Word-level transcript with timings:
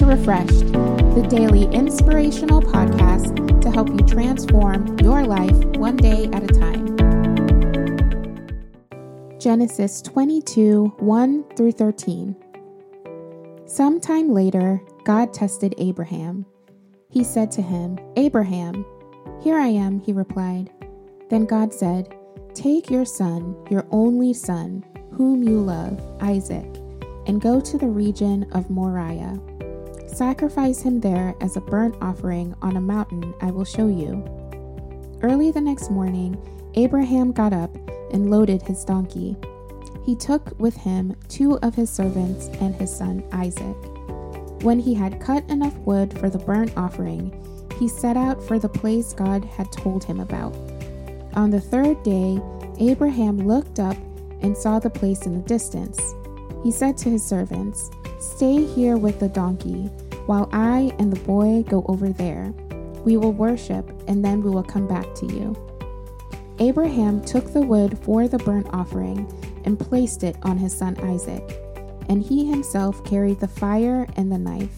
to 0.00 0.06
Refreshed, 0.06 0.72
the 0.72 1.26
daily 1.28 1.64
inspirational 1.64 2.62
podcast 2.62 3.60
to 3.60 3.70
help 3.70 3.90
you 3.90 3.98
transform 3.98 4.98
your 5.00 5.26
life 5.26 5.54
one 5.76 5.96
day 5.96 6.24
at 6.32 6.42
a 6.42 6.46
time. 6.46 6.96
Genesis 9.38 10.00
22 10.00 10.86
1 11.00 11.44
through 11.54 11.72
13. 11.72 12.34
Sometime 13.66 14.32
later, 14.32 14.80
God 15.04 15.34
tested 15.34 15.74
Abraham. 15.76 16.46
He 17.10 17.22
said 17.22 17.50
to 17.50 17.60
him, 17.60 17.98
Abraham, 18.16 18.86
here 19.42 19.56
I 19.56 19.66
am, 19.66 20.00
he 20.00 20.14
replied. 20.14 20.70
Then 21.28 21.44
God 21.44 21.74
said, 21.74 22.16
Take 22.54 22.90
your 22.90 23.04
son, 23.04 23.54
your 23.70 23.86
only 23.90 24.32
son, 24.32 24.82
whom 25.12 25.42
you 25.42 25.60
love, 25.60 26.00
Isaac, 26.22 26.74
and 27.26 27.38
go 27.38 27.60
to 27.60 27.76
the 27.76 27.88
region 27.88 28.50
of 28.52 28.70
Moriah. 28.70 29.38
Sacrifice 30.12 30.82
him 30.82 31.00
there 31.00 31.34
as 31.40 31.56
a 31.56 31.60
burnt 31.60 31.96
offering 32.00 32.54
on 32.62 32.76
a 32.76 32.80
mountain 32.80 33.32
I 33.40 33.50
will 33.50 33.64
show 33.64 33.86
you. 33.86 34.24
Early 35.22 35.50
the 35.50 35.60
next 35.60 35.90
morning, 35.90 36.36
Abraham 36.74 37.32
got 37.32 37.52
up 37.52 37.74
and 38.12 38.30
loaded 38.30 38.62
his 38.62 38.84
donkey. 38.84 39.36
He 40.04 40.16
took 40.16 40.58
with 40.58 40.76
him 40.76 41.14
two 41.28 41.58
of 41.58 41.74
his 41.74 41.90
servants 41.90 42.48
and 42.60 42.74
his 42.74 42.94
son 42.94 43.22
Isaac. 43.32 43.76
When 44.62 44.78
he 44.78 44.94
had 44.94 45.20
cut 45.20 45.48
enough 45.48 45.76
wood 45.78 46.18
for 46.18 46.28
the 46.28 46.38
burnt 46.38 46.76
offering, 46.76 47.32
he 47.78 47.88
set 47.88 48.16
out 48.16 48.42
for 48.42 48.58
the 48.58 48.68
place 48.68 49.12
God 49.12 49.44
had 49.44 49.72
told 49.72 50.04
him 50.04 50.20
about. 50.20 50.54
On 51.34 51.50
the 51.50 51.60
third 51.60 52.02
day, 52.02 52.40
Abraham 52.78 53.46
looked 53.46 53.78
up 53.78 53.96
and 54.42 54.56
saw 54.56 54.78
the 54.78 54.90
place 54.90 55.24
in 55.24 55.34
the 55.34 55.48
distance. 55.48 56.14
He 56.62 56.70
said 56.70 56.98
to 56.98 57.10
his 57.10 57.26
servants, 57.26 57.90
Stay 58.20 58.66
here 58.66 58.98
with 58.98 59.18
the 59.18 59.30
donkey, 59.30 59.84
while 60.26 60.50
I 60.52 60.94
and 60.98 61.10
the 61.10 61.20
boy 61.20 61.62
go 61.62 61.84
over 61.88 62.10
there. 62.10 62.52
We 63.02 63.16
will 63.16 63.32
worship, 63.32 63.90
and 64.08 64.22
then 64.22 64.42
we 64.42 64.50
will 64.50 64.62
come 64.62 64.86
back 64.86 65.14
to 65.16 65.26
you. 65.26 65.56
Abraham 66.58 67.24
took 67.24 67.50
the 67.50 67.62
wood 67.62 67.98
for 68.02 68.28
the 68.28 68.36
burnt 68.36 68.66
offering 68.74 69.26
and 69.64 69.80
placed 69.80 70.22
it 70.22 70.36
on 70.42 70.58
his 70.58 70.76
son 70.76 70.98
Isaac, 71.00 71.42
and 72.10 72.22
he 72.22 72.44
himself 72.44 73.02
carried 73.04 73.40
the 73.40 73.48
fire 73.48 74.06
and 74.16 74.30
the 74.30 74.36
knife. 74.36 74.76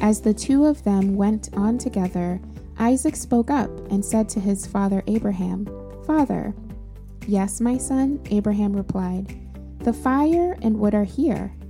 As 0.00 0.20
the 0.20 0.32
two 0.32 0.64
of 0.64 0.84
them 0.84 1.16
went 1.16 1.48
on 1.54 1.76
together, 1.76 2.40
Isaac 2.78 3.16
spoke 3.16 3.50
up 3.50 3.70
and 3.90 4.04
said 4.04 4.28
to 4.28 4.40
his 4.40 4.64
father 4.64 5.02
Abraham, 5.08 5.66
Father. 6.06 6.54
Yes, 7.26 7.60
my 7.60 7.78
son, 7.78 8.20
Abraham 8.30 8.72
replied. 8.74 9.36
The 9.80 9.92
fire 9.92 10.56
and 10.62 10.78
wood 10.78 10.94
are 10.94 11.04
here, 11.04 11.52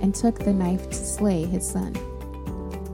and 0.00 0.14
took 0.14 0.38
the 0.38 0.52
knife 0.52 0.88
to 0.90 0.96
slay 0.96 1.44
his 1.44 1.68
son. 1.68 1.92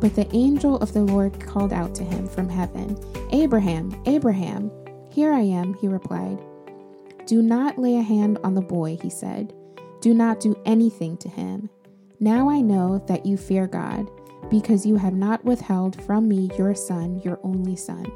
But 0.01 0.15
the 0.15 0.29
angel 0.35 0.77
of 0.79 0.93
the 0.93 1.03
Lord 1.03 1.41
called 1.41 1.73
out 1.73 1.95
to 1.97 2.05
him 2.05 2.29
from 2.29 2.49
heaven, 2.49 2.99
Abraham, 3.33 4.01
Abraham. 4.07 4.71
Here 5.11 5.33
I 5.33 5.41
am, 5.41 5.75
he 5.75 5.89
replied. 5.89 6.39
Do 7.27 7.43
not 7.43 7.79
lay 7.79 7.97
a 7.97 8.03
hand 8.03 8.39
on 8.45 8.55
the 8.55 8.61
boy, 8.61 8.99
he 9.03 9.11
said. 9.11 9.55
Do 10.01 10.15
not 10.15 10.39
do 10.41 10.55
anything 10.65 11.17
to 11.19 11.29
him. 11.29 11.71
Now 12.21 12.49
I 12.49 12.61
know 12.61 13.03
that 13.09 13.27
you 13.27 13.37
fear 13.37 13.67
God, 13.67 14.09
because 14.51 14.87
you 14.87 14.97
have 14.97 15.15
not 15.15 15.45
withheld 15.45 16.01
from 16.05 16.29
me 16.29 16.51
your 16.57 16.75
son, 16.75 17.21
your 17.25 17.41
only 17.43 17.77
son. 17.77 18.07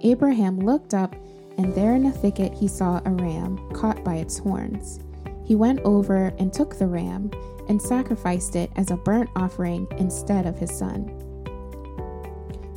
Abraham 0.00 0.58
looked 0.58 0.94
up, 0.94 1.14
and 1.58 1.74
there 1.74 1.94
in 1.94 2.06
a 2.06 2.12
thicket 2.12 2.52
he 2.52 2.68
saw 2.68 3.00
a 3.04 3.10
ram 3.10 3.58
caught 3.72 4.02
by 4.02 4.16
its 4.16 4.38
horns. 4.38 5.00
He 5.46 5.54
went 5.54 5.80
over 5.80 6.34
and 6.38 6.52
took 6.52 6.76
the 6.76 6.88
ram 6.88 7.30
and 7.68 7.80
sacrificed 7.80 8.56
it 8.56 8.70
as 8.74 8.90
a 8.90 8.96
burnt 8.96 9.30
offering 9.36 9.86
instead 9.98 10.44
of 10.44 10.58
his 10.58 10.76
son. 10.76 11.08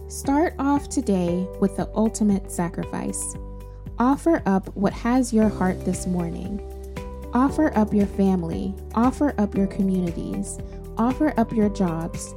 Start 0.08 0.54
off 0.60 0.88
today 0.88 1.48
with 1.60 1.76
the 1.78 1.90
ultimate 1.96 2.52
sacrifice. 2.52 3.36
Offer 3.98 4.44
up 4.46 4.76
what 4.76 4.94
has 4.94 5.34
your 5.34 5.50
heart 5.50 5.84
this 5.84 6.06
morning. 6.06 6.62
Offer 7.34 7.76
up 7.78 7.94
your 7.94 8.08
family, 8.08 8.74
offer 8.96 9.34
up 9.40 9.56
your 9.56 9.68
communities, 9.68 10.58
offer 10.98 11.34
up 11.40 11.52
your 11.52 11.70
jobs, 11.70 12.34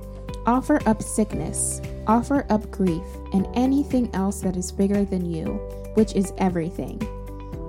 offer 0.47 0.81
up 0.87 1.03
sickness, 1.03 1.81
offer 2.07 2.47
up 2.51 2.71
grief, 2.71 3.05
and 3.33 3.47
anything 3.55 4.11
else 4.15 4.41
that 4.41 4.57
is 4.57 4.73
bigger 4.73 5.05
than 5.05 5.25
you, 5.25 5.45
which 5.95 6.15
is 6.15 6.33
everything. 6.39 7.01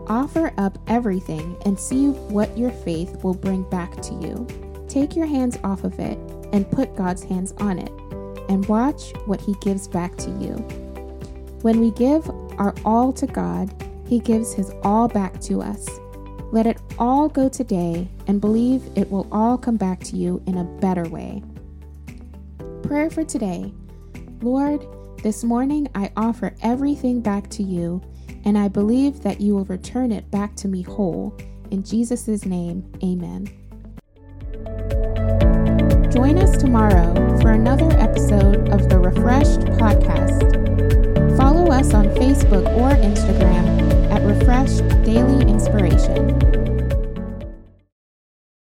Offer 0.08 0.54
up 0.58 0.78
everything 0.88 1.58
and 1.66 1.80
see 1.80 2.10
what 2.10 2.58
your 2.58 2.72
faith 2.72 3.24
will 3.24 3.34
bring 3.34 3.64
back 3.70 4.02
to 4.02 4.14
you. 4.16 4.48
Take 4.88 5.16
your 5.16 5.26
hands 5.26 5.58
off 5.64 5.84
of 5.84 5.98
it 6.00 6.18
and 6.52 6.70
put 6.70 6.96
God's 6.96 7.24
hands 7.24 7.54
on 7.60 7.80
it, 7.80 7.92
and 8.50 8.66
watch 8.68 9.12
what 9.26 9.42
He 9.42 9.56
gives 9.62 9.88
back 9.88 10.16
to 10.18 10.30
you. 10.30 10.56
When 11.62 11.80
we 11.80 11.92
give 11.92 12.30
our 12.60 12.76
all 12.86 13.14
to 13.14 13.26
God, 13.26 13.74
He 14.08 14.20
gives 14.20 14.54
His 14.54 14.72
all 14.84 15.08
back 15.08 15.40
to 15.42 15.62
us. 15.62 15.88
Let 16.52 16.68
it 16.68 16.78
all 17.00 17.30
go 17.30 17.50
today 17.50 18.08
and 18.28 18.40
believe 18.40 18.84
it 18.96 19.10
will 19.10 19.28
all 19.32 19.58
come 19.58 19.78
back 19.78 20.02
to 20.02 20.16
you 20.16 20.44
in 20.46 20.58
a 20.58 20.64
better 20.64 21.06
way. 21.06 21.42
Prayer 22.84 23.10
for 23.10 23.24
today 23.24 23.74
Lord, 24.42 24.86
this 25.24 25.44
morning 25.44 25.88
I 25.96 26.12
offer 26.18 26.54
everything 26.62 27.22
back 27.22 27.50
to 27.52 27.64
you, 27.64 28.02
and 28.46 28.58
I 28.58 28.68
believe 28.68 29.22
that 29.24 29.42
you 29.42 29.56
will 29.56 29.66
return 29.66 30.12
it 30.12 30.30
back 30.32 30.56
to 30.58 30.68
me 30.68 30.82
whole. 30.82 31.36
In 31.72 31.84
Jesus' 31.84 32.46
name, 32.46 32.92
amen. 33.04 33.48
Join 36.12 36.38
us 36.38 36.58
tomorrow 36.58 37.14
for 37.42 37.52
another 37.52 37.90
episode 38.00 38.70
of 38.70 38.90
the 38.90 39.00
Refreshed 39.00 39.62
Podcast. 39.80 41.38
Follow 41.38 41.72
us 41.72 41.94
on 41.94 42.06
Facebook 42.10 42.68
or 42.78 42.92
Instagram 43.02 44.12
at 44.12 44.22
Refreshed 44.22 44.88
Daily 45.04 45.42
Inspiration. 45.50 46.53